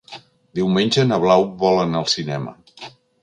[0.59, 2.57] Diumenge na Blau vol anar al cinema.